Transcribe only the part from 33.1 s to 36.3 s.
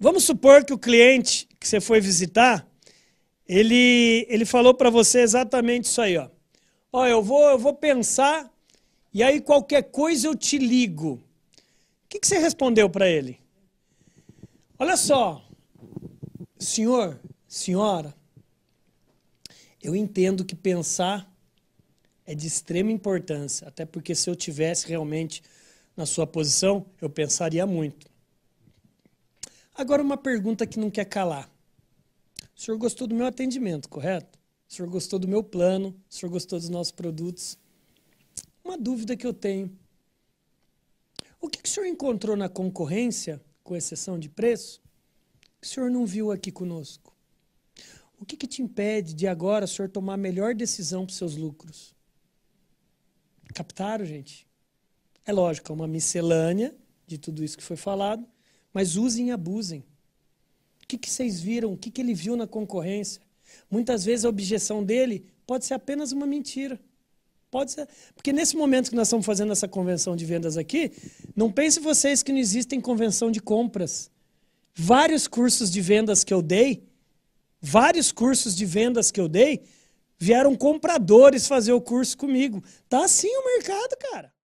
meu atendimento, correto? O senhor gostou do meu plano? O senhor